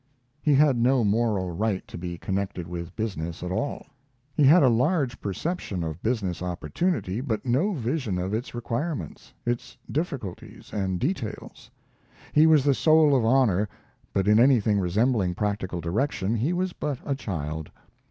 He 0.41 0.55
had 0.55 0.77
no 0.77 1.03
moral 1.03 1.51
right 1.51 1.87
to 1.87 1.95
be 1.95 2.17
connected 2.17 2.67
with 2.67 2.95
business 2.95 3.43
at 3.43 3.51
all. 3.51 3.85
He 4.33 4.43
had 4.43 4.63
a 4.63 4.67
large 4.67 5.21
perception 5.21 5.83
of 5.83 6.01
business 6.01 6.41
opportunity, 6.41 7.21
but 7.21 7.45
no 7.45 7.73
vision 7.73 8.17
of 8.17 8.33
its 8.33 8.55
requirements 8.55 9.31
its 9.45 9.77
difficulties 9.91 10.71
and 10.73 10.99
details. 10.99 11.69
He 12.33 12.47
was 12.47 12.63
the 12.63 12.73
soul 12.73 13.15
of 13.15 13.23
honor, 13.23 13.69
but 14.11 14.27
in 14.27 14.39
anything 14.39 14.79
resembling 14.79 15.35
practical 15.35 15.79
direction 15.81 16.33
he 16.33 16.51
was 16.51 16.73
but 16.73 16.97
a 17.05 17.13
child. 17.13 17.69